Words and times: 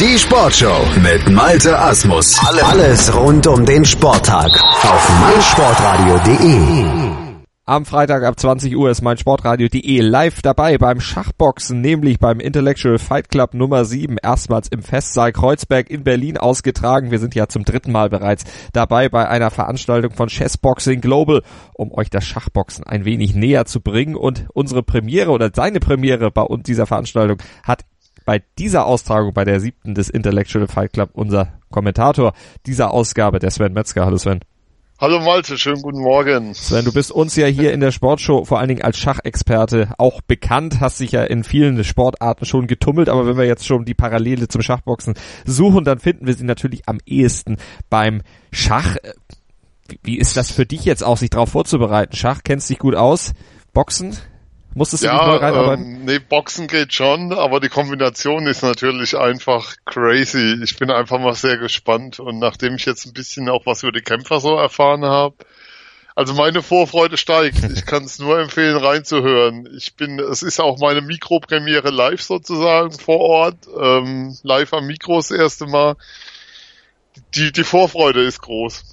Die 0.00 0.18
Sportshow 0.18 0.84
mit 1.04 1.30
Malte 1.30 1.78
Asmus. 1.78 2.36
Alles 2.64 3.14
rund 3.14 3.46
um 3.46 3.64
den 3.64 3.84
Sporttag 3.84 4.50
auf 4.82 5.20
meinsportradio.de. 5.20 6.84
Am 7.64 7.86
Freitag 7.86 8.24
ab 8.24 8.38
20 8.38 8.76
Uhr 8.76 8.90
ist 8.90 9.02
mein 9.02 9.18
Sportradio.de 9.18 10.00
live 10.00 10.42
dabei 10.42 10.78
beim 10.78 11.00
Schachboxen, 11.00 11.80
nämlich 11.80 12.18
beim 12.18 12.40
Intellectual 12.40 12.98
Fight 12.98 13.28
Club 13.28 13.54
Nummer 13.54 13.84
7, 13.84 14.16
erstmals 14.20 14.66
im 14.66 14.82
Festsaal 14.82 15.32
Kreuzberg 15.32 15.88
in 15.88 16.02
Berlin 16.02 16.38
ausgetragen. 16.38 17.12
Wir 17.12 17.20
sind 17.20 17.36
ja 17.36 17.46
zum 17.46 17.64
dritten 17.64 17.92
Mal 17.92 18.10
bereits 18.10 18.42
dabei 18.72 19.08
bei 19.08 19.28
einer 19.28 19.52
Veranstaltung 19.52 20.12
von 20.12 20.28
Chessboxing 20.28 21.02
Global, 21.02 21.42
um 21.72 21.92
euch 21.92 22.10
das 22.10 22.26
Schachboxen 22.26 22.84
ein 22.84 23.04
wenig 23.04 23.36
näher 23.36 23.64
zu 23.64 23.80
bringen. 23.80 24.16
Und 24.16 24.46
unsere 24.54 24.82
Premiere 24.82 25.30
oder 25.30 25.52
seine 25.54 25.78
Premiere 25.78 26.32
bei 26.32 26.42
uns 26.42 26.64
dieser 26.64 26.86
Veranstaltung 26.86 27.38
hat 27.62 27.84
bei 28.24 28.42
dieser 28.58 28.86
Austragung, 28.86 29.34
bei 29.34 29.44
der 29.44 29.60
siebten 29.60 29.94
des 29.94 30.08
Intellectual 30.08 30.66
Fight 30.66 30.92
Club, 30.92 31.10
unser 31.12 31.58
Kommentator 31.70 32.32
dieser 32.66 32.92
Ausgabe, 32.92 33.38
der 33.38 33.50
Sven 33.50 33.72
Metzger. 33.72 34.04
Hallo 34.06 34.16
Sven. 34.16 34.40
Hallo 35.00 35.18
Malte, 35.20 35.58
schönen 35.58 35.82
guten 35.82 36.00
Morgen. 36.00 36.54
Sven, 36.54 36.84
du 36.84 36.92
bist 36.92 37.10
uns 37.10 37.34
ja 37.34 37.46
hier 37.46 37.72
in 37.72 37.80
der 37.80 37.90
Sportshow 37.90 38.44
vor 38.44 38.60
allen 38.60 38.68
Dingen 38.68 38.82
als 38.82 38.96
Schachexperte 38.96 39.92
auch 39.98 40.20
bekannt, 40.22 40.78
hast 40.80 41.00
dich 41.00 41.12
ja 41.12 41.24
in 41.24 41.42
vielen 41.42 41.82
Sportarten 41.82 42.46
schon 42.46 42.68
getummelt, 42.68 43.08
aber 43.08 43.26
wenn 43.26 43.36
wir 43.36 43.44
jetzt 43.44 43.66
schon 43.66 43.84
die 43.84 43.94
Parallele 43.94 44.46
zum 44.46 44.62
Schachboxen 44.62 45.14
suchen, 45.44 45.84
dann 45.84 45.98
finden 45.98 46.28
wir 46.28 46.34
sie 46.34 46.44
natürlich 46.44 46.88
am 46.88 46.98
ehesten 47.04 47.56
beim 47.90 48.22
Schach. 48.52 48.96
Wie 50.02 50.16
ist 50.16 50.36
das 50.36 50.52
für 50.52 50.64
dich 50.64 50.84
jetzt 50.84 51.02
auch, 51.02 51.18
sich 51.18 51.30
darauf 51.30 51.50
vorzubereiten? 51.50 52.14
Schach 52.14 52.42
kennst 52.44 52.70
dich 52.70 52.78
gut 52.78 52.94
aus. 52.94 53.32
Boxen? 53.72 54.16
Musstest 54.74 55.04
du 55.04 55.06
ja, 55.06 55.16
reinarbeiten? 55.16 55.84
Ähm, 55.84 56.04
nee, 56.04 56.18
Boxen 56.18 56.66
geht 56.66 56.92
schon, 56.92 57.32
aber 57.32 57.60
die 57.60 57.68
Kombination 57.68 58.46
ist 58.46 58.62
natürlich 58.62 59.16
einfach 59.16 59.76
crazy. 59.84 60.58
Ich 60.62 60.76
bin 60.76 60.90
einfach 60.90 61.20
mal 61.20 61.34
sehr 61.34 61.58
gespannt 61.58 62.18
und 62.18 62.40
nachdem 62.40 62.74
ich 62.74 62.84
jetzt 62.84 63.06
ein 63.06 63.12
bisschen 63.12 63.48
auch 63.48 63.66
was 63.66 63.84
über 63.84 63.92
die 63.92 64.02
Kämpfer 64.02 64.40
so 64.40 64.56
erfahren 64.56 65.04
habe, 65.04 65.36
also 66.16 66.34
meine 66.34 66.62
Vorfreude 66.62 67.16
steigt. 67.16 67.62
Ich 67.74 67.86
kann 67.86 68.04
es 68.04 68.18
nur 68.18 68.38
empfehlen, 68.40 68.76
reinzuhören. 68.76 69.68
Ich 69.76 69.94
bin, 69.94 70.18
es 70.18 70.42
ist 70.42 70.60
auch 70.60 70.78
meine 70.78 71.02
Mikropremiere 71.02 71.90
live 71.90 72.22
sozusagen 72.22 72.92
vor 72.92 73.20
Ort, 73.20 73.58
ähm, 73.80 74.36
live 74.42 74.72
am 74.72 74.86
Mikro 74.86 75.16
das 75.16 75.30
erste 75.30 75.66
Mal. 75.66 75.96
Die, 77.34 77.52
die 77.52 77.64
Vorfreude 77.64 78.22
ist 78.22 78.40
groß. 78.40 78.84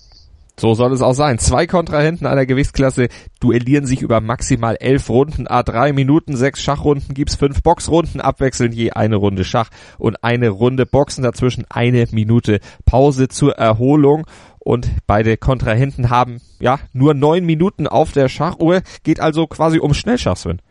So 0.60 0.76
soll 0.76 0.94
es 0.94 1.02
auch 1.02 1.14
sein. 1.14 1.40
Zwei 1.40 1.66
Kontrahenten 1.66 2.28
einer 2.28 2.46
Gewichtsklasse 2.46 3.08
duellieren 3.40 3.86
sich 3.86 4.02
über 4.02 4.22
maximal 4.22 4.76
elf 4.80 5.10
Runden, 5.10 5.48
a 5.48 5.64
drei 5.64 5.92
Minuten, 5.94 6.36
sechs 6.36 6.62
Schachrunden 6.62 7.16
gibt's 7.16 7.36
fünf 7.36 7.64
Boxrunden, 7.64 8.22
abwechselnd 8.22 8.76
je 8.76 8.92
eine 8.92 9.16
Runde 9.16 9.44
Schach 9.44 9.70
und 9.98 10.24
eine 10.24 10.50
Runde 10.50 10.86
Boxen, 10.86 11.24
dazwischen 11.24 11.66
eine 11.70 12.06
Minute 12.12 12.60
Pause 12.86 13.28
zur 13.28 13.54
Erholung. 13.58 14.28
Und 14.60 14.88
beide 15.08 15.38
Kontrahenten 15.38 16.12
haben 16.12 16.40
ja 16.60 16.80
nur 16.94 17.16
neun 17.16 17.46
Minuten 17.46 17.88
auf 17.88 18.12
der 18.12 18.30
Schachuhr, 18.30 18.84
geht 19.04 19.20
also 19.20 19.48
quasi 19.48 19.80
um 19.80 19.96
Schnellschach, 19.96 20.38
Sven. 20.38 20.62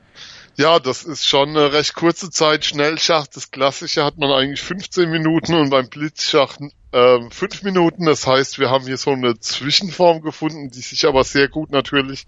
Ja, 0.56 0.78
das 0.78 1.02
ist 1.04 1.26
schon 1.26 1.50
eine 1.50 1.72
recht 1.72 1.94
kurze 1.94 2.30
Zeit. 2.30 2.64
Schnellschach, 2.64 3.26
das 3.26 3.50
klassische 3.50 4.04
hat 4.04 4.18
man 4.18 4.30
eigentlich 4.30 4.60
15 4.60 5.10
Minuten 5.10 5.54
und 5.54 5.70
beim 5.70 5.88
Blitzschach 5.88 6.58
ähm, 6.92 7.30
5 7.30 7.62
Minuten. 7.62 8.06
Das 8.06 8.26
heißt, 8.26 8.58
wir 8.58 8.70
haben 8.70 8.84
hier 8.84 8.96
so 8.96 9.10
eine 9.10 9.38
Zwischenform 9.38 10.22
gefunden, 10.22 10.70
die 10.70 10.80
sich 10.80 11.06
aber 11.06 11.24
sehr 11.24 11.48
gut 11.48 11.70
natürlich 11.70 12.26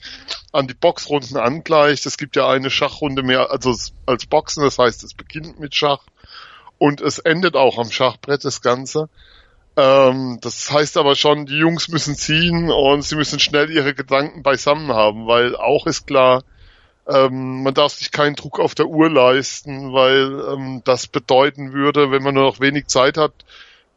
an 0.52 0.66
die 0.66 0.74
Boxrunden 0.74 1.36
angleicht. 1.36 2.06
Es 2.06 2.16
gibt 2.16 2.36
ja 2.36 2.48
eine 2.48 2.70
Schachrunde 2.70 3.22
mehr 3.22 3.50
also 3.50 3.74
als 4.06 4.26
Boxen, 4.26 4.62
das 4.62 4.78
heißt, 4.78 5.02
es 5.04 5.14
beginnt 5.14 5.58
mit 5.58 5.74
Schach 5.74 6.04
und 6.78 7.00
es 7.00 7.18
endet 7.18 7.56
auch 7.56 7.78
am 7.78 7.90
Schachbrett 7.90 8.44
das 8.44 8.60
Ganze. 8.60 9.08
Ähm, 9.76 10.38
das 10.42 10.70
heißt 10.70 10.96
aber 10.98 11.14
schon, 11.14 11.46
die 11.46 11.56
Jungs 11.56 11.88
müssen 11.88 12.14
ziehen 12.14 12.70
und 12.70 13.02
sie 13.02 13.16
müssen 13.16 13.40
schnell 13.40 13.70
ihre 13.70 13.94
Gedanken 13.94 14.42
beisammen 14.42 14.92
haben, 14.92 15.26
weil 15.26 15.56
auch 15.56 15.86
ist 15.86 16.06
klar, 16.06 16.42
ähm, 17.08 17.62
man 17.62 17.74
darf 17.74 17.94
sich 17.94 18.12
keinen 18.12 18.36
Druck 18.36 18.60
auf 18.60 18.74
der 18.74 18.86
Uhr 18.86 19.10
leisten, 19.10 19.92
weil 19.92 20.44
ähm, 20.52 20.82
das 20.84 21.06
bedeuten 21.06 21.72
würde, 21.72 22.10
wenn 22.10 22.22
man 22.22 22.34
nur 22.34 22.44
noch 22.44 22.60
wenig 22.60 22.86
Zeit 22.86 23.16
hat, 23.16 23.32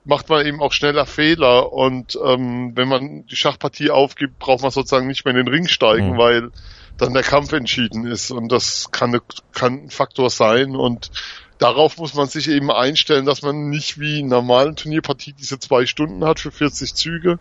macht 0.06 0.30
man 0.30 0.46
eben 0.46 0.62
auch 0.62 0.72
schneller 0.72 1.06
Fehler 1.06 1.74
und 1.74 2.18
ähm, 2.24 2.72
wenn 2.76 2.88
man 2.88 3.26
die 3.26 3.36
Schachpartie 3.36 3.90
aufgibt, 3.90 4.40
braucht 4.40 4.62
man 4.62 4.72
sozusagen 4.72 5.08
nicht 5.08 5.26
mehr 5.26 5.36
in 5.36 5.46
den 5.46 5.54
Ring 5.54 5.68
steigen, 5.68 6.14
mhm. 6.14 6.18
weil 6.18 6.52
dann 6.98 7.14
der 7.14 7.24
Kampf 7.24 7.52
entschieden 7.52 8.06
ist 8.06 8.32
und 8.32 8.52
das 8.52 8.92
kann, 8.92 9.20
kann 9.52 9.86
ein 9.86 9.90
Faktor 9.90 10.30
sein 10.30 10.76
und 10.76 11.12
darauf 11.58 11.98
muss 11.98 12.14
man 12.14 12.28
sich 12.28 12.48
eben 12.50 12.72
einstellen, 12.72 13.26
dass 13.26 13.42
man 13.42 13.70
nicht 13.70 14.00
wie 14.00 14.20
in 14.20 14.28
normalen 14.28 14.76
Turnierpartie 14.76 15.34
diese 15.34 15.60
zwei 15.60 15.86
Stunden 15.86 16.24
hat 16.24 16.40
für 16.40 16.52
40 16.52 16.94
Züge, 16.94 17.40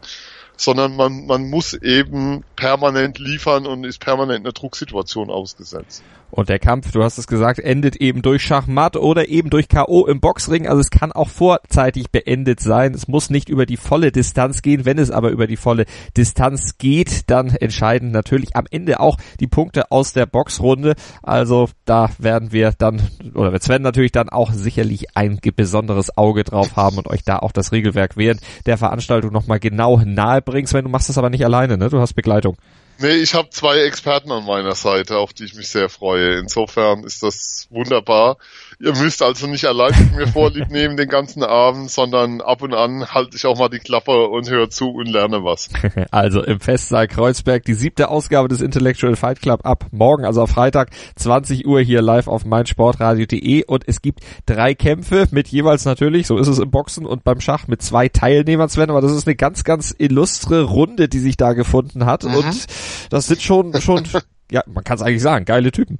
sondern 0.56 0.96
man, 0.96 1.26
man 1.26 1.50
muss 1.50 1.74
eben 1.74 2.44
permanent 2.56 3.18
liefern 3.18 3.66
und 3.66 3.84
ist 3.84 4.00
permanent 4.00 4.40
einer 4.40 4.52
Drucksituation 4.52 5.30
ausgesetzt. 5.30 6.02
Und 6.36 6.48
der 6.48 6.58
Kampf, 6.58 6.90
du 6.90 7.04
hast 7.04 7.16
es 7.16 7.28
gesagt, 7.28 7.60
endet 7.60 7.94
eben 7.94 8.20
durch 8.20 8.42
Schachmatt 8.42 8.96
oder 8.96 9.28
eben 9.28 9.50
durch 9.50 9.68
K.O. 9.68 10.04
im 10.06 10.18
Boxring. 10.18 10.66
Also 10.66 10.80
es 10.80 10.90
kann 10.90 11.12
auch 11.12 11.28
vorzeitig 11.28 12.10
beendet 12.10 12.58
sein. 12.58 12.92
Es 12.92 13.06
muss 13.06 13.30
nicht 13.30 13.48
über 13.48 13.66
die 13.66 13.76
volle 13.76 14.10
Distanz 14.10 14.60
gehen. 14.60 14.84
Wenn 14.84 14.98
es 14.98 15.12
aber 15.12 15.30
über 15.30 15.46
die 15.46 15.56
volle 15.56 15.84
Distanz 16.16 16.76
geht, 16.76 17.30
dann 17.30 17.50
entscheiden 17.50 18.10
natürlich 18.10 18.56
am 18.56 18.64
Ende 18.68 18.98
auch 18.98 19.16
die 19.38 19.46
Punkte 19.46 19.92
aus 19.92 20.12
der 20.12 20.26
Boxrunde. 20.26 20.96
Also 21.22 21.68
da 21.84 22.10
werden 22.18 22.50
wir 22.50 22.72
dann, 22.76 23.00
oder 23.34 23.52
wird 23.52 23.62
Sven 23.62 23.82
natürlich 23.82 24.10
dann 24.10 24.28
auch 24.28 24.52
sicherlich 24.52 25.16
ein 25.16 25.38
besonderes 25.54 26.18
Auge 26.18 26.42
drauf 26.42 26.74
haben 26.74 26.98
und 26.98 27.06
euch 27.06 27.22
da 27.22 27.38
auch 27.38 27.52
das 27.52 27.70
Regelwerk 27.70 28.16
während 28.16 28.40
der 28.66 28.76
Veranstaltung 28.76 29.32
nochmal 29.32 29.60
genau 29.60 30.02
nahe 30.04 30.42
bringst. 30.44 30.70
Sven, 30.70 30.84
du 30.84 30.90
machst 30.90 31.08
das 31.08 31.18
aber 31.18 31.30
nicht 31.30 31.44
alleine, 31.44 31.76
ne? 31.76 31.88
Du 31.88 32.00
hast 32.00 32.14
Begleitung. 32.14 32.56
Nee, 32.98 33.16
ich 33.16 33.34
habe 33.34 33.50
zwei 33.50 33.80
Experten 33.80 34.30
an 34.30 34.44
meiner 34.44 34.74
Seite, 34.76 35.18
auf 35.18 35.32
die 35.32 35.44
ich 35.44 35.54
mich 35.54 35.68
sehr 35.68 35.88
freue. 35.88 36.38
Insofern 36.38 37.02
ist 37.02 37.22
das 37.22 37.66
wunderbar. 37.70 38.36
Ihr 38.84 38.94
müsst 38.96 39.22
also 39.22 39.46
nicht 39.46 39.64
allein 39.64 39.92
mit 39.98 40.14
mir 40.14 40.26
Vorlieb 40.26 40.68
nehmen 40.68 40.98
den 40.98 41.08
ganzen 41.08 41.42
Abend, 41.42 41.90
sondern 41.90 42.42
ab 42.42 42.60
und 42.60 42.74
an 42.74 43.06
halte 43.14 43.34
ich 43.34 43.46
auch 43.46 43.58
mal 43.58 43.70
die 43.70 43.78
Klappe 43.78 44.28
und 44.28 44.50
höre 44.50 44.68
zu 44.68 44.90
und 44.90 45.06
lerne 45.06 45.42
was. 45.42 45.70
Also 46.10 46.42
im 46.42 46.60
Festsaal 46.60 47.08
Kreuzberg 47.08 47.64
die 47.64 47.74
siebte 47.74 48.08
Ausgabe 48.08 48.48
des 48.48 48.60
Intellectual 48.60 49.16
Fight 49.16 49.40
Club 49.40 49.64
ab 49.64 49.86
morgen, 49.90 50.24
also 50.24 50.42
auf 50.42 50.50
Freitag 50.50 50.90
20 51.16 51.66
Uhr 51.66 51.80
hier 51.80 52.02
live 52.02 52.28
auf 52.28 52.44
meinsportradio.de 52.44 53.64
und 53.64 53.84
es 53.86 54.02
gibt 54.02 54.20
drei 54.46 54.74
Kämpfe 54.74 55.26
mit 55.30 55.48
jeweils 55.48 55.84
natürlich, 55.84 56.26
so 56.26 56.36
ist 56.36 56.48
es 56.48 56.58
im 56.58 56.70
Boxen 56.70 57.06
und 57.06 57.24
beim 57.24 57.40
Schach 57.40 57.68
mit 57.68 57.82
zwei 57.82 58.08
Teilnehmern, 58.08 58.68
Sven, 58.68 58.90
aber 58.90 59.00
das 59.00 59.12
ist 59.12 59.26
eine 59.26 59.36
ganz, 59.36 59.64
ganz 59.64 59.94
illustre 59.96 60.62
Runde, 60.62 61.08
die 61.08 61.20
sich 61.20 61.36
da 61.36 61.52
gefunden 61.52 62.06
hat 62.06 62.24
mhm. 62.24 62.34
und 62.34 62.66
das 63.10 63.26
sind 63.26 63.40
schon, 63.40 63.80
schon, 63.80 64.04
ja, 64.50 64.62
man 64.66 64.84
kann 64.84 64.96
es 64.96 65.02
eigentlich 65.02 65.22
sagen, 65.22 65.44
geile 65.44 65.72
Typen. 65.72 65.98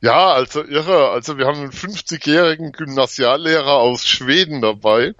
Ja, 0.00 0.32
also 0.32 0.64
irre. 0.64 1.10
Also 1.10 1.38
wir 1.38 1.46
haben 1.46 1.58
einen 1.58 1.72
50-jährigen 1.72 2.72
Gymnasiallehrer 2.72 3.74
aus 3.74 4.06
Schweden 4.06 4.60
dabei, 4.60 5.14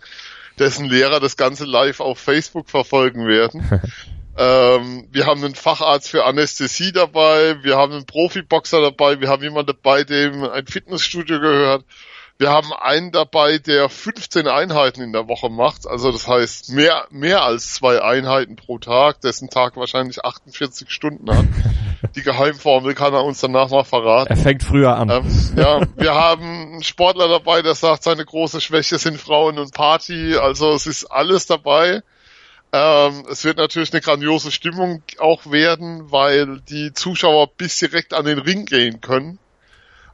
dessen 0.58 0.86
Lehrer 0.86 1.20
das 1.20 1.36
Ganze 1.36 1.64
live 1.64 2.00
auf 2.00 2.18
Facebook 2.18 2.70
verfolgen 2.70 3.26
werden. 3.26 3.82
ähm, 4.38 5.08
wir 5.10 5.26
haben 5.26 5.44
einen 5.44 5.56
Facharzt 5.56 6.08
für 6.08 6.24
Anästhesie 6.24 6.92
dabei, 6.92 7.62
wir 7.62 7.76
haben 7.76 7.92
einen 7.92 8.06
Profiboxer 8.06 8.80
dabei, 8.80 9.20
wir 9.20 9.28
haben 9.28 9.42
jemanden 9.42 9.74
dabei, 9.74 10.04
dem 10.04 10.44
ein 10.44 10.66
Fitnessstudio 10.66 11.40
gehört. 11.40 11.84
Wir 12.40 12.50
haben 12.50 12.72
einen 12.72 13.10
dabei, 13.10 13.58
der 13.58 13.88
15 13.88 14.46
Einheiten 14.46 15.02
in 15.02 15.12
der 15.12 15.26
Woche 15.26 15.50
macht, 15.50 15.88
also 15.88 16.12
das 16.12 16.28
heißt 16.28 16.70
mehr, 16.70 17.08
mehr 17.10 17.42
als 17.42 17.74
zwei 17.74 18.00
Einheiten 18.00 18.54
pro 18.54 18.78
Tag, 18.78 19.20
dessen 19.22 19.50
Tag 19.50 19.76
wahrscheinlich 19.76 20.24
48 20.24 20.88
Stunden 20.88 21.28
hat. 21.36 21.46
Die 22.14 22.22
Geheimformel 22.22 22.94
kann 22.94 23.12
er 23.12 23.24
uns 23.24 23.40
danach 23.40 23.70
mal 23.70 23.82
verraten. 23.82 24.30
Er 24.30 24.36
fängt 24.36 24.62
früher 24.62 24.94
an. 24.94 25.10
Ähm, 25.10 25.24
ja, 25.56 25.80
wir 25.96 26.14
haben 26.14 26.44
einen 26.44 26.84
Sportler 26.84 27.26
dabei, 27.26 27.62
der 27.62 27.74
sagt, 27.74 28.04
seine 28.04 28.24
große 28.24 28.60
Schwäche 28.60 28.98
sind 28.98 29.20
Frauen 29.20 29.58
und 29.58 29.74
Party, 29.74 30.36
also 30.36 30.74
es 30.74 30.86
ist 30.86 31.06
alles 31.06 31.46
dabei. 31.46 32.04
Ähm, 32.72 33.24
es 33.28 33.44
wird 33.44 33.56
natürlich 33.56 33.92
eine 33.92 34.00
grandiose 34.00 34.52
Stimmung 34.52 35.02
auch 35.18 35.50
werden, 35.50 36.12
weil 36.12 36.60
die 36.60 36.92
Zuschauer 36.92 37.48
bis 37.56 37.78
direkt 37.80 38.14
an 38.14 38.26
den 38.26 38.38
Ring 38.38 38.64
gehen 38.64 39.00
können 39.00 39.40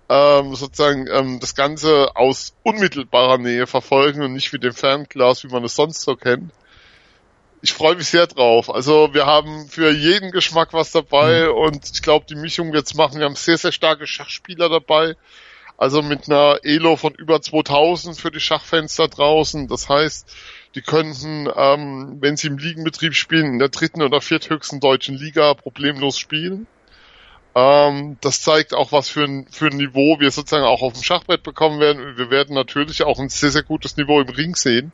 ähm, 0.09 0.55
sozusagen 0.55 1.06
ähm, 1.11 1.41
das 1.41 1.55
Ganze 1.55 2.15
aus 2.15 2.55
unmittelbarer 2.62 3.39
Nähe 3.39 3.67
verfolgen 3.67 4.23
und 4.23 4.33
nicht 4.35 4.53
wie 4.53 4.59
dem 4.59 4.75
Fernglas, 4.75 5.45
wie 5.45 5.49
man 5.49 5.65
es 5.65 5.75
sonst 5.75 6.03
so 6.03 6.17
kennt. 6.17 6.53
Ich 7.62 7.73
freue 7.73 7.97
mich 7.97 8.09
sehr 8.09 8.27
drauf. 8.27 8.69
Also 8.69 9.15
wir 9.15 9.25
haben 9.25 9.69
für 9.69 9.91
jeden 9.91 10.31
Geschmack 10.31 10.75
was 10.75 10.93
dabei 10.93 11.47
mhm. 11.47 11.56
und 11.56 11.91
ich 11.93 12.03
glaube, 12.03 12.27
die 12.29 12.35
Mischung 12.35 12.73
wird's 12.73 12.95
machen. 12.95 13.19
Wir 13.19 13.25
haben 13.25 13.37
sehr, 13.37 13.56
sehr 13.56 13.73
starke 13.73 14.06
Schachspieler 14.06 14.69
dabei. 14.69 15.15
Also 15.77 16.03
mit 16.03 16.29
einer 16.29 16.61
Elo 16.62 16.97
von 16.97 17.15
über 17.15 17.41
2000 17.41 18.17
für 18.17 18.31
die 18.31 18.41
Schachfans 18.41 18.95
da 18.97 19.09
draußen. 19.09 19.67
Das 19.67 19.89
heißt, 19.89 20.31
die 20.75 20.83
könnten, 20.83 21.49
ähm, 21.55 22.19
wenn 22.21 22.37
sie 22.37 22.49
im 22.49 22.59
Ligenbetrieb 22.59 23.15
spielen, 23.15 23.55
in 23.55 23.59
der 23.59 23.71
dritten 23.71 24.03
oder 24.03 24.21
vierthöchsten 24.21 24.81
deutschen 24.81 25.17
Liga 25.17 25.55
problemlos 25.55 26.19
spielen. 26.19 26.67
Ähm, 27.55 28.17
das 28.21 28.41
zeigt 28.41 28.75
auch, 28.75 28.91
was 28.91 29.09
für 29.09 29.25
ein, 29.25 29.47
für 29.51 29.67
ein 29.67 29.77
Niveau 29.77 30.19
wir 30.19 30.31
sozusagen 30.31 30.65
auch 30.65 30.83
auf 30.83 30.95
dem 30.95 31.03
Schachbrett 31.03 31.43
bekommen 31.43 31.79
werden. 31.79 32.17
Wir 32.17 32.31
werden 32.31 32.55
natürlich 32.55 33.05
auch 33.05 33.21
ein 33.21 33.29
sehr, 33.29 33.51
sehr 33.51 33.62
gutes 33.62 33.97
Niveau 33.97 34.21
im 34.21 34.29
Ring 34.29 34.56
sehen. 34.56 34.93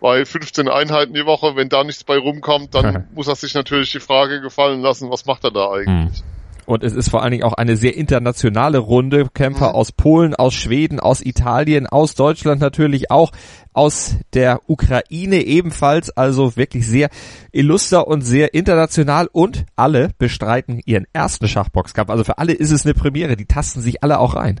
Weil 0.00 0.26
15 0.26 0.68
Einheiten 0.68 1.14
die 1.14 1.26
Woche, 1.26 1.54
wenn 1.54 1.68
da 1.68 1.84
nichts 1.84 2.02
bei 2.02 2.18
rumkommt, 2.18 2.74
dann 2.74 3.08
muss 3.14 3.28
er 3.28 3.36
sich 3.36 3.54
natürlich 3.54 3.92
die 3.92 4.00
Frage 4.00 4.40
gefallen 4.40 4.80
lassen, 4.80 5.10
was 5.10 5.26
macht 5.26 5.44
er 5.44 5.52
da 5.52 5.70
eigentlich? 5.70 6.18
Hm. 6.18 6.31
Und 6.64 6.84
es 6.84 6.92
ist 6.92 7.08
vor 7.08 7.22
allen 7.22 7.32
Dingen 7.32 7.42
auch 7.42 7.54
eine 7.54 7.76
sehr 7.76 7.96
internationale 7.96 8.78
Runde. 8.78 9.28
Kämpfer 9.34 9.70
mhm. 9.70 9.74
aus 9.74 9.92
Polen, 9.92 10.34
aus 10.34 10.54
Schweden, 10.54 11.00
aus 11.00 11.20
Italien, 11.20 11.86
aus 11.86 12.14
Deutschland 12.14 12.60
natürlich 12.60 13.10
auch, 13.10 13.32
aus 13.72 14.16
der 14.32 14.60
Ukraine 14.68 15.42
ebenfalls. 15.42 16.10
Also 16.10 16.56
wirklich 16.56 16.86
sehr 16.86 17.10
illuster 17.50 18.06
und 18.06 18.22
sehr 18.22 18.54
international. 18.54 19.28
Und 19.32 19.64
alle 19.74 20.10
bestreiten 20.18 20.80
ihren 20.84 21.06
ersten 21.12 21.48
Schachboxkampf. 21.48 22.10
Also 22.10 22.24
für 22.24 22.38
alle 22.38 22.52
ist 22.52 22.70
es 22.70 22.84
eine 22.84 22.94
Premiere. 22.94 23.36
Die 23.36 23.46
tasten 23.46 23.80
sich 23.80 24.02
alle 24.02 24.18
auch 24.18 24.36
rein. 24.36 24.60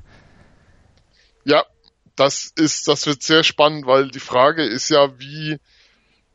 Ja, 1.44 1.64
das 2.16 2.52
ist, 2.56 2.88
das 2.88 3.06
wird 3.06 3.22
sehr 3.22 3.44
spannend, 3.44 3.86
weil 3.86 4.10
die 4.10 4.20
Frage 4.20 4.64
ist 4.64 4.90
ja, 4.90 5.18
wie 5.18 5.58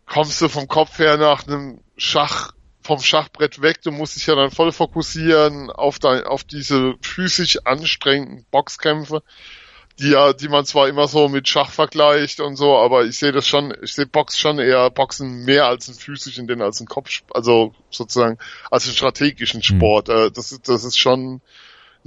kommst 0.05 0.41
du 0.41 0.47
vom 0.47 0.67
Kopf 0.67 0.97
her 0.99 1.17
nach 1.17 1.45
einem 1.45 1.81
Schach 1.97 2.53
vom 2.87 3.01
Schachbrett 3.01 3.61
weg. 3.61 3.81
Du 3.83 3.91
musst 3.91 4.15
dich 4.15 4.25
ja 4.27 4.35
dann 4.35 4.49
voll 4.49 4.71
fokussieren 4.71 5.69
auf, 5.69 5.99
dein, 5.99 6.23
auf 6.23 6.45
diese 6.45 6.95
physisch 7.01 7.59
anstrengenden 7.65 8.45
Boxkämpfe, 8.49 9.23
die 9.99 10.11
ja, 10.11 10.31
die 10.31 10.47
man 10.47 10.65
zwar 10.65 10.87
immer 10.87 11.07
so 11.07 11.27
mit 11.27 11.49
Schach 11.49 11.69
vergleicht 11.69 12.39
und 12.39 12.55
so, 12.55 12.77
aber 12.77 13.03
ich 13.03 13.17
sehe 13.17 13.33
das 13.33 13.45
schon, 13.45 13.73
ich 13.83 13.93
sehe 13.93 14.05
Box 14.05 14.39
schon 14.39 14.57
eher 14.59 14.89
Boxen 14.89 15.43
mehr 15.43 15.65
als 15.65 15.89
ein 15.89 15.95
physischen, 15.95 16.47
denn 16.47 16.61
als 16.61 16.79
ein 16.79 16.87
Kopf, 16.87 17.23
also 17.33 17.73
sozusagen 17.89 18.37
als 18.71 18.85
einen 18.85 18.95
strategischen 18.95 19.61
hm. 19.61 19.77
Sport. 19.77 20.07
Mhm. 20.07 20.31
Das, 20.33 20.57
das 20.63 20.83
ist 20.85 20.97
schon 20.97 21.41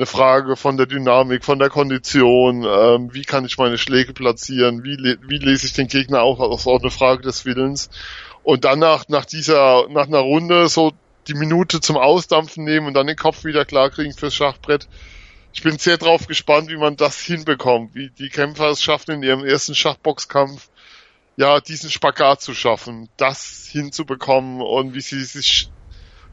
eine 0.01 0.07
Frage 0.07 0.57
von 0.57 0.79
der 0.79 0.87
Dynamik, 0.87 1.45
von 1.45 1.59
der 1.59 1.69
Kondition, 1.69 2.65
ähm, 2.65 3.13
wie 3.13 3.25
kann 3.25 3.45
ich 3.45 3.59
meine 3.59 3.77
Schläge 3.77 4.15
platzieren, 4.15 4.83
wie, 4.83 4.97
wie 4.97 5.37
lese 5.37 5.67
ich 5.67 5.75
den 5.75 5.89
Gegner 5.89 6.23
auch, 6.23 6.39
das 6.39 6.63
ist 6.63 6.67
auch 6.67 6.81
eine 6.81 6.91
Frage 6.91 7.21
des 7.21 7.45
Willens. 7.45 7.91
Und 8.43 8.65
danach, 8.65 9.09
nach 9.09 9.27
dieser, 9.27 9.89
nach 9.91 10.07
einer 10.07 10.21
Runde 10.21 10.71
so 10.71 10.93
die 11.29 11.35
Minute 11.35 11.83
zum 11.83 11.99
Ausdampfen 11.99 12.65
nehmen 12.65 12.87
und 12.87 12.95
dann 12.95 13.09
den 13.09 13.17
Kopf 13.17 13.45
wieder 13.45 13.67
klarkriegen 13.67 14.15
fürs 14.15 14.35
Schachbrett. 14.35 14.89
Ich 15.53 15.63
bin 15.63 15.77
sehr 15.77 15.99
drauf 15.99 16.27
gespannt, 16.27 16.71
wie 16.71 16.79
man 16.79 16.97
das 16.97 17.21
hinbekommt, 17.21 17.95
wie 17.95 18.09
die 18.09 18.31
Kämpfer 18.31 18.71
es 18.71 18.83
schaffen 18.83 19.17
in 19.17 19.23
ihrem 19.23 19.45
ersten 19.45 19.75
Schachboxkampf, 19.75 20.71
ja, 21.37 21.61
diesen 21.61 21.91
Spagat 21.91 22.41
zu 22.41 22.55
schaffen, 22.55 23.11
das 23.19 23.69
hinzubekommen 23.71 24.63
und 24.63 24.95
wie 24.95 25.03
sie 25.03 25.23
sich 25.25 25.69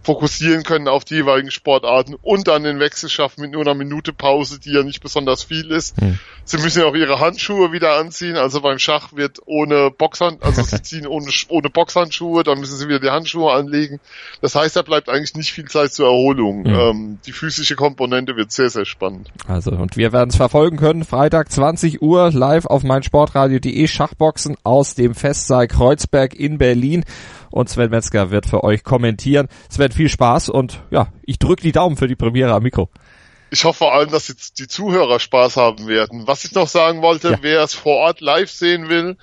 fokussieren 0.03 0.63
können 0.63 0.87
auf 0.87 1.03
die 1.03 1.15
jeweiligen 1.15 1.51
Sportarten 1.51 2.15
und 2.21 2.47
dann 2.47 2.63
den 2.63 2.79
Wechsel 2.79 3.09
schaffen 3.09 3.41
mit 3.41 3.51
nur 3.51 3.61
einer 3.61 3.73
Minute 3.73 4.13
Pause, 4.13 4.59
die 4.59 4.71
ja 4.71 4.83
nicht 4.83 5.01
besonders 5.01 5.43
viel 5.43 5.69
ist. 5.71 5.99
Hm. 5.99 6.17
Sie 6.45 6.57
müssen 6.59 6.79
ja 6.79 6.85
auch 6.85 6.95
ihre 6.95 7.19
Handschuhe 7.19 7.73
wieder 7.73 7.97
anziehen. 7.97 8.37
Also 8.37 8.61
beim 8.61 8.79
Schach 8.79 9.11
wird 9.13 9.39
ohne 9.45 9.91
Boxhand, 9.91 10.43
also 10.43 10.63
sie 10.63 10.81
ziehen 10.81 11.07
ohne, 11.07 11.27
ohne 11.49 11.69
Boxhandschuhe, 11.69 12.43
dann 12.43 12.59
müssen 12.59 12.77
sie 12.77 12.87
wieder 12.87 13.01
die 13.01 13.09
Handschuhe 13.09 13.51
anlegen. 13.51 13.99
Das 14.41 14.55
heißt, 14.55 14.77
da 14.77 14.81
bleibt 14.81 15.09
eigentlich 15.09 15.35
nicht 15.35 15.51
viel 15.51 15.65
Zeit 15.65 15.93
zur 15.93 16.07
Erholung. 16.07 16.63
Hm. 16.63 16.73
Ähm, 16.73 17.19
die 17.25 17.33
physische 17.33 17.75
Komponente 17.75 18.37
wird 18.37 18.51
sehr, 18.53 18.69
sehr 18.69 18.85
spannend. 18.85 19.29
Also, 19.47 19.71
und 19.71 19.97
wir 19.97 20.13
werden 20.13 20.29
es 20.29 20.37
verfolgen 20.37 20.77
können. 20.77 21.03
Freitag 21.03 21.51
20 21.51 22.01
Uhr 22.01 22.31
live 22.31 22.65
auf 22.65 22.83
meinsportradio.de 22.83 23.87
Schachboxen 23.87 24.55
aus 24.63 24.95
dem 24.95 25.15
Festsaal 25.15 25.67
Kreuzberg 25.67 26.33
in 26.33 26.57
Berlin 26.57 27.03
und 27.49 27.69
Sven 27.69 27.89
Metzger 27.89 28.31
wird 28.31 28.45
für 28.45 28.63
euch 28.63 28.83
kommentieren. 28.83 29.47
Sven, 29.69 29.91
viel 29.91 30.09
Spaß 30.09 30.49
und 30.49 30.81
ja, 30.91 31.07
ich 31.23 31.39
drücke 31.39 31.61
die 31.61 31.71
Daumen 31.71 31.97
für 31.97 32.07
die 32.07 32.15
Premiere 32.15 32.53
am 32.53 32.63
Mikro. 32.63 32.89
Ich 33.49 33.63
hoffe 33.63 33.79
vor 33.79 33.93
allem, 33.93 34.11
dass 34.11 34.27
jetzt 34.27 34.59
die 34.59 34.67
Zuhörer 34.67 35.19
Spaß 35.19 35.57
haben 35.57 35.87
werden. 35.87 36.27
Was 36.27 36.43
ich 36.43 36.51
noch 36.51 36.67
sagen 36.67 37.01
wollte, 37.01 37.31
ja. 37.31 37.37
wer 37.41 37.63
es 37.63 37.73
vor 37.73 37.97
Ort 37.97 38.19
live 38.19 38.51
sehen 38.51 38.89
will, 38.89 39.17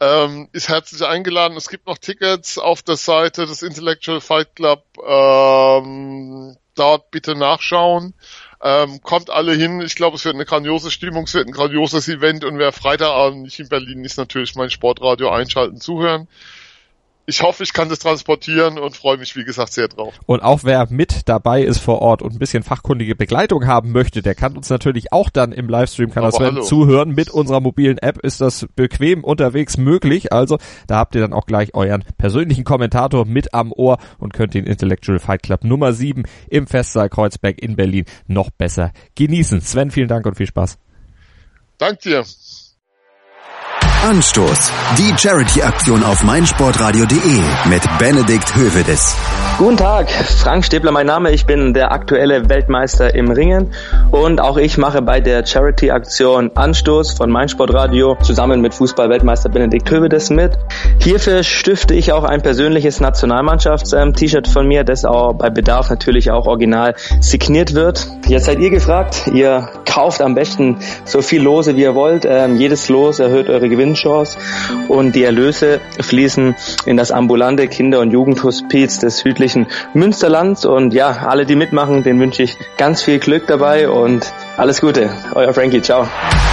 ähm, 0.00 0.48
ist 0.52 0.68
herzlich 0.68 1.04
eingeladen. 1.06 1.56
Es 1.56 1.68
gibt 1.68 1.86
noch 1.86 1.98
Tickets 1.98 2.58
auf 2.58 2.82
der 2.82 2.96
Seite 2.96 3.46
des 3.46 3.62
Intellectual 3.62 4.20
Fight 4.20 4.56
Club. 4.56 4.84
Ähm, 5.06 6.56
dort 6.74 7.10
bitte 7.10 7.36
nachschauen. 7.36 8.14
Ähm, 8.62 9.00
kommt 9.02 9.30
alle 9.30 9.54
hin. 9.54 9.80
Ich 9.80 9.94
glaube, 9.94 10.16
es 10.16 10.24
wird 10.24 10.34
eine 10.34 10.44
grandiose 10.44 10.90
Stimmung, 10.90 11.24
es 11.24 11.34
wird 11.34 11.46
ein 11.46 11.52
grandioses 11.52 12.08
Event 12.08 12.44
und 12.44 12.58
wer 12.58 12.72
Freitagabend 12.72 13.42
nicht 13.42 13.58
in 13.58 13.68
Berlin 13.68 14.04
ist, 14.04 14.18
natürlich 14.18 14.54
mein 14.54 14.70
Sportradio 14.70 15.30
einschalten, 15.30 15.80
zuhören 15.80 16.28
ich 17.26 17.42
hoffe, 17.42 17.62
ich 17.62 17.72
kann 17.72 17.88
das 17.88 18.00
transportieren 18.00 18.78
und 18.78 18.96
freue 18.96 19.16
mich, 19.16 19.36
wie 19.36 19.44
gesagt, 19.44 19.72
sehr 19.72 19.88
drauf. 19.88 20.14
Und 20.26 20.42
auch 20.42 20.60
wer 20.64 20.88
mit 20.90 21.28
dabei 21.28 21.62
ist 21.62 21.78
vor 21.78 22.02
Ort 22.02 22.20
und 22.20 22.32
ein 22.32 22.38
bisschen 22.38 22.64
fachkundige 22.64 23.14
Begleitung 23.14 23.66
haben 23.66 23.92
möchte, 23.92 24.22
der 24.22 24.34
kann 24.34 24.56
uns 24.56 24.68
natürlich 24.70 25.12
auch 25.12 25.30
dann 25.30 25.52
im 25.52 25.68
Livestream, 25.68 26.10
kann 26.10 26.24
das 26.24 26.36
Sven 26.36 26.62
zuhören. 26.62 27.14
Mit 27.14 27.30
unserer 27.30 27.60
mobilen 27.60 27.98
App 27.98 28.18
ist 28.18 28.40
das 28.40 28.66
bequem 28.74 29.22
unterwegs 29.22 29.76
möglich. 29.76 30.32
Also 30.32 30.58
da 30.88 30.96
habt 30.96 31.14
ihr 31.14 31.20
dann 31.20 31.32
auch 31.32 31.46
gleich 31.46 31.74
euren 31.74 32.04
persönlichen 32.18 32.64
Kommentator 32.64 33.24
mit 33.24 33.54
am 33.54 33.72
Ohr 33.72 33.98
und 34.18 34.32
könnt 34.32 34.54
den 34.54 34.66
Intellectual 34.66 35.20
Fight 35.20 35.44
Club 35.44 35.62
Nummer 35.62 35.92
7 35.92 36.24
im 36.50 36.66
Festsaal 36.66 37.08
Kreuzberg 37.08 37.62
in 37.62 37.76
Berlin 37.76 38.04
noch 38.26 38.50
besser 38.50 38.92
genießen. 39.14 39.60
Sven, 39.60 39.92
vielen 39.92 40.08
Dank 40.08 40.26
und 40.26 40.36
viel 40.36 40.46
Spaß. 40.46 40.78
Dank 41.78 42.00
dir. 42.00 42.24
Anstoß. 44.02 44.72
Die 44.98 45.16
Charity-Aktion 45.16 46.02
auf 46.02 46.24
meinsportradio.de 46.24 47.38
mit 47.70 47.82
Benedikt 48.00 48.56
Hövedes. 48.56 49.16
Guten 49.58 49.76
Tag, 49.76 50.10
Frank 50.10 50.64
Stäbler 50.64 50.90
mein 50.90 51.06
Name. 51.06 51.30
Ich 51.30 51.46
bin 51.46 51.72
der 51.72 51.92
aktuelle 51.92 52.48
Weltmeister 52.48 53.14
im 53.14 53.30
Ringen 53.30 53.72
und 54.10 54.40
auch 54.40 54.56
ich 54.56 54.76
mache 54.76 55.02
bei 55.02 55.20
der 55.20 55.46
Charity-Aktion 55.46 56.50
Anstoß 56.56 57.12
von 57.12 57.30
meinsportradio 57.30 58.16
zusammen 58.22 58.60
mit 58.60 58.74
Fußball-Weltmeister 58.74 59.50
Benedikt 59.50 59.88
Hövedes 59.88 60.30
mit. 60.30 60.58
Hierfür 60.98 61.44
stifte 61.44 61.94
ich 61.94 62.12
auch 62.12 62.24
ein 62.24 62.42
persönliches 62.42 62.98
Nationalmannschafts-T-Shirt 62.98 64.48
von 64.48 64.66
mir, 64.66 64.82
das 64.82 65.04
auch 65.04 65.34
bei 65.34 65.48
Bedarf 65.48 65.90
natürlich 65.90 66.32
auch 66.32 66.46
original 66.46 66.96
signiert 67.20 67.74
wird. 67.74 68.08
Jetzt 68.26 68.46
seid 68.46 68.58
ihr 68.58 68.70
gefragt. 68.70 69.30
Ihr 69.32 69.68
kauft 69.84 70.22
am 70.22 70.34
besten 70.34 70.78
so 71.04 71.22
viel 71.22 71.42
Lose 71.42 71.76
wie 71.76 71.82
ihr 71.82 71.94
wollt. 71.94 72.24
Ähm, 72.28 72.56
jedes 72.56 72.88
Los 72.88 73.18
erhöht 73.20 73.48
eure 73.48 73.68
Gewinn 73.68 73.91
Gewinnchance 73.92 74.38
und 74.88 75.14
die 75.14 75.24
Erlöse 75.24 75.80
fließen 76.00 76.54
in 76.86 76.96
das 76.96 77.10
ambulante 77.10 77.68
Kinder- 77.68 78.00
und 78.00 78.10
Jugendhospiz 78.10 78.98
des 78.98 79.18
südlichen 79.18 79.66
Münsterlands 79.94 80.64
und 80.64 80.94
ja, 80.94 81.24
alle, 81.26 81.46
die 81.46 81.56
mitmachen, 81.56 82.02
denen 82.02 82.20
wünsche 82.20 82.42
ich 82.42 82.56
ganz 82.76 83.02
viel 83.02 83.18
Glück 83.18 83.46
dabei 83.46 83.88
und 83.88 84.32
alles 84.56 84.80
Gute. 84.80 85.10
Euer 85.34 85.52
Frankie, 85.52 85.82
ciao. 85.82 86.06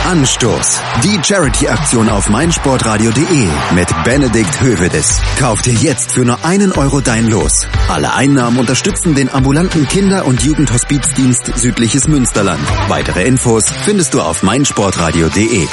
Anstoß. 0.06 0.82
Die 1.04 1.20
Charity-Aktion 1.24 2.10
auf 2.10 2.30
meinsportradio.de 2.30 3.48
mit 3.76 3.88
Benedikt 4.04 4.60
Hövedes. 4.62 5.22
Kauf 5.38 5.62
dir 5.62 5.74
jetzt 5.74 6.12
für 6.14 6.26
nur 6.26 6.44
einen 6.44 6.72
Euro 6.72 7.02
dein 7.02 7.30
Los. 7.30 7.68
Alle 7.90 8.14
Einnahmen 8.14 8.58
unterstützen 8.58 9.14
den 9.14 9.32
ambulanten 9.32 9.88
Kinder- 9.88 10.26
und 10.26 10.42
Jugendhospizdienst 10.42 11.58
Südliches 11.58 12.08
Münsterland. 12.08 12.62
Weitere 12.88 13.26
Infos 13.26 13.66
findest 13.86 14.14
du 14.14 14.22
auf 14.22 14.42
meinsportradio.de. 14.42 15.68